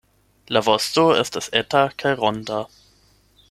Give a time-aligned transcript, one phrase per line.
[0.55, 2.67] La vosto estas eta kaj ronda.